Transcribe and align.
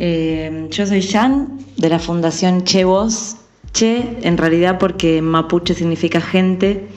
Eh, 0.00 0.68
yo 0.70 0.86
soy 0.86 1.02
Jan 1.02 1.58
de 1.76 1.88
la 1.88 1.98
Fundación 1.98 2.62
Che 2.62 2.84
Voz. 2.84 3.36
Che, 3.72 4.18
en 4.22 4.38
realidad 4.38 4.78
porque 4.78 5.20
mapuche 5.20 5.74
significa 5.74 6.20
gente 6.20 6.88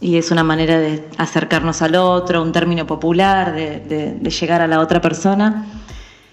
y 0.00 0.16
es 0.16 0.30
una 0.30 0.42
manera 0.42 0.80
de 0.80 1.06
acercarnos 1.18 1.82
al 1.82 1.94
otro, 1.94 2.42
un 2.42 2.50
término 2.50 2.86
popular, 2.86 3.54
de, 3.54 4.18
llegar 4.40 4.62
a 4.62 4.66
la 4.66 4.80
otra 4.80 5.00
persona. 5.00 5.66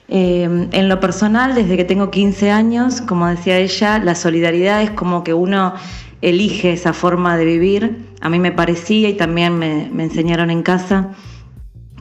Eh, 0.08 0.68
en 0.72 0.90
lo 0.90 1.00
personal, 1.00 1.56
desde 1.56 1.78
que 1.78 1.84
tengo 1.84 2.10
15 2.10 2.52
años, 2.52 3.02
como 3.02 3.28
decía 3.28 3.58
ella, 3.58 4.00
la 4.00 4.16
solidaridad 4.16 4.82
es 4.82 4.92
como 4.92 5.24
que 5.24 5.34
uno 5.34 5.74
elige 6.22 6.72
esa 6.72 6.94
forma 6.94 7.38
de 7.38 7.46
vivir. 7.46 8.08
A 8.22 8.30
mí 8.30 8.40
me 8.40 8.52
parecía 8.52 9.10
y 9.10 9.14
también 9.14 9.58
me, 9.58 9.90
me 9.94 10.04
enseñaron 10.04 10.52
en 10.52 10.64
casa 10.64 11.10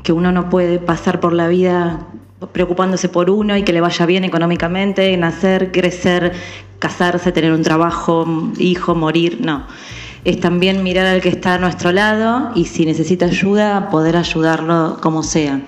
que 0.02 0.12
uno 0.12 0.32
no 0.32 0.48
puede 0.48 0.79
pasar 0.79 1.21
por 1.21 1.32
la 1.32 1.49
vida 1.49 2.07
preocupándose 2.53 3.08
por 3.08 3.30
uno 3.30 3.57
y 3.57 3.62
que 3.62 3.72
le 3.72 3.80
vaya 3.80 4.07
bien 4.07 4.25
económicamente, 4.25 5.17
nacer, 5.17 5.72
crecer, 5.72 6.32
casarse, 6.79 7.32
tener 7.32 7.53
un 7.53 7.63
trabajo, 7.63 8.26
hijo, 8.58 8.94
morir, 8.94 9.39
no. 9.40 9.66
Es 10.25 10.40
también 10.40 10.82
mirar 10.82 11.07
al 11.07 11.21
que 11.21 11.30
está 11.30 11.54
a 11.54 11.58
nuestro 11.58 11.93
lado 11.93 12.50
y 12.54 12.66
si 12.66 12.85
necesita 12.85 13.26
ayuda, 13.26 13.89
poder 13.90 14.16
ayudarlo 14.16 14.99
como 15.00 15.22
sea, 15.22 15.63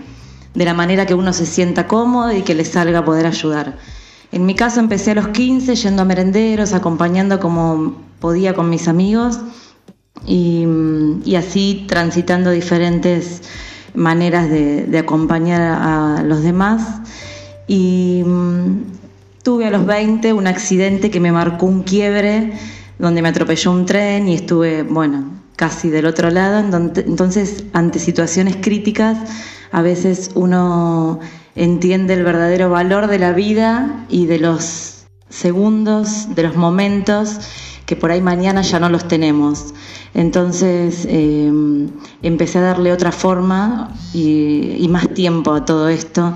de 0.54 0.64
la 0.64 0.74
manera 0.74 1.06
que 1.06 1.14
uno 1.14 1.32
se 1.32 1.46
sienta 1.46 1.86
cómodo 1.86 2.32
y 2.32 2.42
que 2.42 2.54
le 2.54 2.64
salga 2.64 3.04
poder 3.04 3.26
ayudar. 3.26 3.78
En 4.30 4.46
mi 4.46 4.54
caso 4.54 4.80
empecé 4.80 5.12
a 5.12 5.14
los 5.14 5.28
15 5.28 5.74
yendo 5.74 6.02
a 6.02 6.04
merenderos, 6.04 6.72
acompañando 6.72 7.38
como 7.38 7.96
podía 8.18 8.54
con 8.54 8.70
mis 8.70 8.88
amigos 8.88 9.38
y, 10.26 10.66
y 11.24 11.34
así 11.36 11.84
transitando 11.88 12.50
diferentes 12.50 13.42
maneras 13.94 14.50
de, 14.50 14.98
acompañar 14.98 15.60
a 15.60 16.22
los 16.22 16.42
demás. 16.42 17.00
Y 17.66 18.22
mm, 18.24 18.82
tuve 19.42 19.66
a 19.66 19.70
los 19.70 19.86
20 19.86 20.32
un 20.32 20.46
accidente 20.46 21.10
que 21.10 21.20
me 21.20 21.32
marcó 21.32 21.66
un 21.66 21.82
quiebre 21.82 22.52
donde 22.98 23.22
me 23.22 23.28
atropelló 23.28 23.72
un 23.72 23.86
tren 23.86 24.28
y 24.28 24.34
estuve, 24.34 24.82
bueno, 24.84 25.24
casi 25.56 25.90
del 25.90 26.06
otro 26.06 26.30
lado. 26.30 26.58
Entonces, 26.58 27.64
ante 27.72 27.98
situaciones 27.98 28.56
críticas, 28.60 29.18
a 29.72 29.82
veces 29.82 30.30
uno 30.34 31.20
entiende 31.54 32.14
el 32.14 32.22
verdadero 32.22 32.70
valor 32.70 33.08
de 33.08 33.18
la 33.18 33.32
vida 33.32 34.06
y 34.08 34.26
de 34.26 34.38
los 34.38 35.01
segundos, 35.32 36.34
de 36.34 36.42
los 36.42 36.56
momentos 36.56 37.40
que 37.86 37.96
por 37.96 38.10
ahí 38.10 38.20
mañana 38.20 38.62
ya 38.62 38.78
no 38.78 38.88
los 38.88 39.08
tenemos. 39.08 39.74
Entonces 40.14 41.06
em, 41.08 41.88
empecé 42.22 42.58
a 42.58 42.62
darle 42.62 42.92
otra 42.92 43.12
forma 43.12 43.90
y, 44.12 44.86
más 44.90 45.08
tiempo 45.14 45.54
a 45.54 45.64
todo 45.64 45.88
esto 45.88 46.34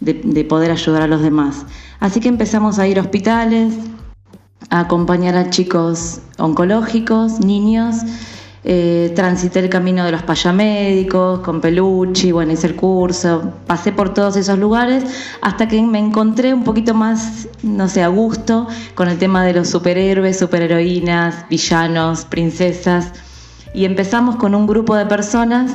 de, 0.00 0.14
de, 0.22 0.44
poder 0.44 0.70
ayudar 0.70 1.02
a 1.02 1.06
los 1.06 1.22
demás. 1.22 1.64
Así 2.00 2.20
que 2.20 2.28
empezamos 2.28 2.78
a 2.78 2.86
ir 2.86 2.98
a 2.98 3.02
hospitales, 3.02 3.74
a 4.68 4.80
acompañar 4.80 5.36
a 5.36 5.48
chicos 5.48 6.20
oncológicos, 6.38 7.40
niños, 7.40 7.96
eh, 8.66 9.12
transité 9.14 9.58
el 9.58 9.68
camino 9.68 10.06
de 10.06 10.12
los 10.12 10.22
payamédicos 10.22 11.40
con 11.40 11.60
Pelucci, 11.60 12.32
bueno, 12.32 12.52
hice 12.52 12.68
el 12.68 12.76
curso, 12.76 13.52
pasé 13.66 13.92
por 13.92 14.14
todos 14.14 14.36
esos 14.36 14.58
lugares 14.58 15.04
hasta 15.42 15.68
que 15.68 15.82
me 15.82 15.98
encontré 15.98 16.54
un 16.54 16.64
poquito 16.64 16.94
más, 16.94 17.46
no 17.62 17.88
sé, 17.88 18.02
a 18.02 18.08
gusto 18.08 18.66
con 18.94 19.08
el 19.08 19.18
tema 19.18 19.44
de 19.44 19.52
los 19.52 19.68
superhéroes, 19.68 20.38
superheroínas, 20.38 21.46
villanos, 21.50 22.24
princesas. 22.24 23.12
Y 23.74 23.84
empezamos 23.84 24.36
con 24.36 24.54
un 24.54 24.66
grupo 24.66 24.96
de 24.96 25.04
personas, 25.04 25.70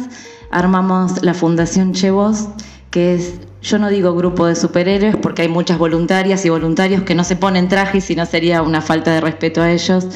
armamos 0.49 1.21
la 1.21 1.35
Fundación 1.35 1.93
Chevos, 1.93 2.47
que 2.89 3.13
es 3.13 3.39
yo 3.61 3.77
no 3.77 3.89
digo 3.89 4.15
grupo 4.15 4.45
de 4.45 4.55
superhéroes 4.55 5.17
porque 5.17 5.41
hay 5.43 5.49
muchas 5.49 5.77
voluntarias 5.77 6.45
y 6.45 6.49
voluntarios 6.49 7.03
que 7.03 7.13
no 7.13 7.23
se 7.23 7.35
ponen 7.35 7.67
trajes 7.67 8.09
y 8.09 8.15
no 8.15 8.25
sería 8.25 8.61
una 8.61 8.81
falta 8.81 9.11
de 9.11 9.21
respeto 9.21 9.61
a 9.61 9.71
ellos. 9.71 10.07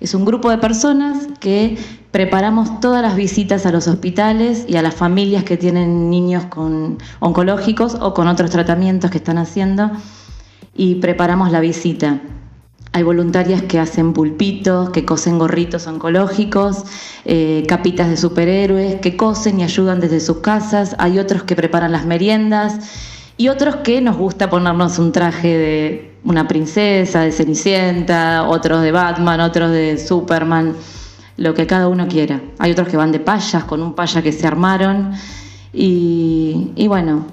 Es 0.00 0.14
un 0.14 0.24
grupo 0.24 0.50
de 0.50 0.58
personas 0.58 1.26
que 1.40 1.78
preparamos 2.16 2.80
todas 2.80 3.02
las 3.02 3.14
visitas 3.14 3.66
a 3.66 3.72
los 3.72 3.86
hospitales 3.88 4.64
y 4.66 4.76
a 4.76 4.82
las 4.82 4.94
familias 4.94 5.44
que 5.44 5.58
tienen 5.58 6.08
niños 6.08 6.46
con 6.46 6.96
oncológicos 7.20 7.94
o 8.00 8.14
con 8.14 8.26
otros 8.26 8.48
tratamientos 8.48 9.10
que 9.10 9.18
están 9.18 9.36
haciendo 9.36 9.90
y 10.74 10.94
preparamos 10.94 11.52
la 11.52 11.60
visita. 11.60 12.22
Hay 12.92 13.02
voluntarias 13.02 13.60
que 13.64 13.78
hacen 13.78 14.14
pulpitos, 14.14 14.88
que 14.88 15.04
cosen 15.04 15.38
gorritos 15.38 15.86
oncológicos, 15.86 16.84
eh, 17.26 17.64
capitas 17.68 18.08
de 18.08 18.16
superhéroes, 18.16 18.94
que 19.02 19.14
cosen 19.18 19.60
y 19.60 19.64
ayudan 19.64 20.00
desde 20.00 20.20
sus 20.20 20.38
casas. 20.38 20.96
Hay 20.98 21.18
otros 21.18 21.42
que 21.42 21.54
preparan 21.54 21.92
las 21.92 22.06
meriendas 22.06 22.78
y 23.36 23.48
otros 23.48 23.76
que 23.84 24.00
nos 24.00 24.16
gusta 24.16 24.48
ponernos 24.48 24.98
un 24.98 25.12
traje 25.12 25.48
de 25.48 26.14
una 26.24 26.48
princesa, 26.48 27.20
de 27.20 27.32
Cenicienta, 27.32 28.44
otros 28.48 28.80
de 28.80 28.90
Batman, 28.90 29.40
otros 29.40 29.70
de 29.70 29.98
Superman 29.98 30.76
lo 31.36 31.54
que 31.54 31.66
cada 31.66 31.88
uno 31.88 32.08
quiera. 32.08 32.40
Hay 32.58 32.72
otros 32.72 32.88
que 32.88 32.96
van 32.96 33.12
de 33.12 33.20
payas, 33.20 33.64
con 33.64 33.82
un 33.82 33.94
paya 33.94 34.22
que 34.22 34.32
se 34.32 34.46
armaron. 34.46 35.12
Y, 35.72 36.86
bueno, 36.88 37.26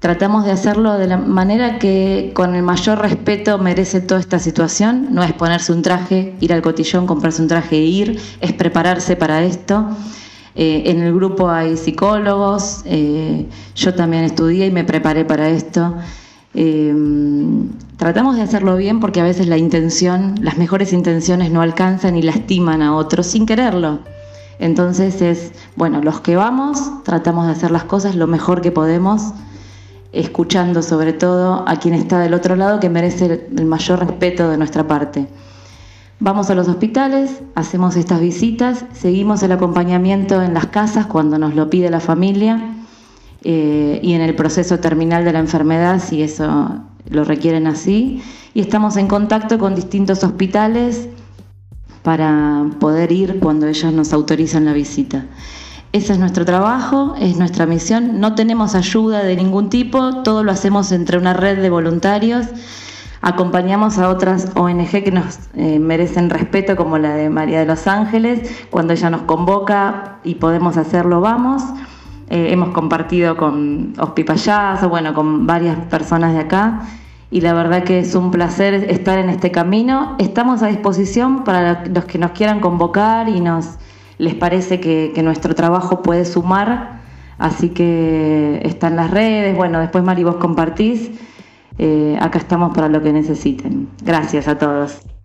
tratamos 0.00 0.44
de 0.44 0.50
hacerlo 0.50 0.98
de 0.98 1.06
la 1.06 1.16
manera 1.16 1.78
que 1.78 2.32
con 2.34 2.54
el 2.54 2.62
mayor 2.62 2.98
respeto 2.98 3.58
merece 3.58 4.00
toda 4.00 4.20
esta 4.20 4.38
situación. 4.38 5.08
No 5.10 5.22
es 5.22 5.32
ponerse 5.32 5.72
un 5.72 5.82
traje, 5.82 6.34
ir 6.40 6.52
al 6.52 6.62
cotillón, 6.62 7.06
comprarse 7.06 7.42
un 7.42 7.48
traje 7.48 7.76
e 7.76 7.84
ir, 7.84 8.20
es 8.40 8.52
prepararse 8.52 9.14
para 9.16 9.42
esto. 9.44 9.86
Eh, 10.56 10.84
en 10.86 11.02
el 11.02 11.14
grupo 11.14 11.50
hay 11.50 11.76
psicólogos, 11.76 12.80
eh, 12.86 13.46
yo 13.74 13.94
también 13.94 14.24
estudié 14.24 14.66
y 14.66 14.70
me 14.70 14.84
preparé 14.84 15.24
para 15.24 15.50
esto. 15.50 15.94
Eh, 16.58 16.94
tratamos 17.98 18.36
de 18.36 18.42
hacerlo 18.42 18.76
bien 18.76 18.98
porque 18.98 19.20
a 19.20 19.24
veces 19.24 19.46
la 19.46 19.58
intención, 19.58 20.36
las 20.40 20.56
mejores 20.56 20.94
intenciones 20.94 21.50
no 21.50 21.60
alcanzan 21.60 22.16
y 22.16 22.22
lastiman 22.22 22.80
a 22.80 22.96
otros 22.96 23.26
sin 23.26 23.44
quererlo. 23.44 24.00
Entonces 24.58 25.20
es, 25.20 25.52
bueno, 25.76 26.00
los 26.00 26.20
que 26.20 26.34
vamos, 26.34 27.04
tratamos 27.04 27.44
de 27.44 27.52
hacer 27.52 27.70
las 27.70 27.84
cosas 27.84 28.16
lo 28.16 28.26
mejor 28.26 28.62
que 28.62 28.72
podemos, 28.72 29.34
escuchando 30.12 30.82
sobre 30.82 31.12
todo 31.12 31.62
a 31.68 31.76
quien 31.76 31.92
está 31.92 32.20
del 32.20 32.32
otro 32.32 32.56
lado 32.56 32.80
que 32.80 32.88
merece 32.88 33.48
el 33.54 33.66
mayor 33.66 33.98
respeto 33.98 34.48
de 34.48 34.56
nuestra 34.56 34.88
parte. 34.88 35.28
Vamos 36.20 36.48
a 36.48 36.54
los 36.54 36.68
hospitales, 36.68 37.42
hacemos 37.54 37.96
estas 37.96 38.22
visitas, 38.22 38.86
seguimos 38.94 39.42
el 39.42 39.52
acompañamiento 39.52 40.42
en 40.42 40.54
las 40.54 40.68
casas 40.68 41.04
cuando 41.04 41.38
nos 41.38 41.54
lo 41.54 41.68
pide 41.68 41.90
la 41.90 42.00
familia 42.00 42.75
eh, 43.48 44.00
y 44.02 44.14
en 44.14 44.22
el 44.22 44.34
proceso 44.34 44.80
terminal 44.80 45.24
de 45.24 45.32
la 45.32 45.38
enfermedad, 45.38 46.02
si 46.02 46.20
eso 46.20 46.80
lo 47.08 47.22
requieren 47.22 47.68
así. 47.68 48.20
Y 48.54 48.60
estamos 48.60 48.96
en 48.96 49.06
contacto 49.06 49.56
con 49.60 49.76
distintos 49.76 50.24
hospitales 50.24 51.08
para 52.02 52.66
poder 52.80 53.12
ir 53.12 53.38
cuando 53.38 53.68
ellos 53.68 53.92
nos 53.92 54.12
autorizan 54.12 54.64
la 54.64 54.72
visita. 54.72 55.26
Ese 55.92 56.14
es 56.14 56.18
nuestro 56.18 56.44
trabajo, 56.44 57.14
es 57.20 57.36
nuestra 57.36 57.66
misión. 57.66 58.18
No 58.18 58.34
tenemos 58.34 58.74
ayuda 58.74 59.22
de 59.22 59.36
ningún 59.36 59.70
tipo, 59.70 60.24
todo 60.24 60.42
lo 60.42 60.50
hacemos 60.50 60.90
entre 60.90 61.16
una 61.16 61.32
red 61.32 61.62
de 61.62 61.70
voluntarios. 61.70 62.46
Acompañamos 63.20 63.98
a 63.98 64.08
otras 64.08 64.50
ONG 64.56 64.90
que 65.04 65.12
nos 65.12 65.38
eh, 65.54 65.78
merecen 65.78 66.30
respeto, 66.30 66.74
como 66.74 66.98
la 66.98 67.14
de 67.14 67.30
María 67.30 67.60
de 67.60 67.66
los 67.66 67.86
Ángeles. 67.86 68.50
Cuando 68.70 68.92
ella 68.92 69.08
nos 69.08 69.22
convoca 69.22 70.18
y 70.24 70.34
podemos 70.34 70.76
hacerlo, 70.76 71.20
vamos. 71.20 71.62
Eh, 72.28 72.48
hemos 72.50 72.70
compartido 72.70 73.36
con 73.36 73.94
Ospi 73.98 74.24
Payaso, 74.24 74.88
bueno, 74.88 75.14
con 75.14 75.46
varias 75.46 75.78
personas 75.86 76.34
de 76.34 76.40
acá 76.40 76.82
y 77.30 77.40
la 77.40 77.52
verdad 77.54 77.84
que 77.84 78.00
es 78.00 78.14
un 78.14 78.30
placer 78.30 78.74
estar 78.74 79.18
en 79.18 79.28
este 79.28 79.50
camino. 79.50 80.16
Estamos 80.18 80.62
a 80.62 80.68
disposición 80.68 81.44
para 81.44 81.84
los 81.84 82.04
que 82.04 82.18
nos 82.18 82.32
quieran 82.32 82.60
convocar 82.60 83.28
y 83.28 83.40
nos 83.40 83.76
les 84.18 84.34
parece 84.34 84.80
que, 84.80 85.12
nuestro 85.22 85.54
trabajo 85.54 86.02
puede 86.02 86.24
sumar, 86.24 87.00
así 87.38 87.70
que 87.70 88.60
están 88.64 88.96
las 88.96 89.10
redes, 89.10 89.54
bueno, 89.54 89.78
después 89.78 90.04
Mari 90.04 90.24
vos 90.24 90.36
compartís, 90.36 91.10
eh, 91.78 92.16
acá 92.20 92.38
estamos 92.38 92.74
para 92.74 92.88
lo 92.88 93.02
que 93.02 93.12
necesiten. 93.12 93.88
Gracias 94.02 94.48
a 94.48 94.58
todos. 94.58 95.15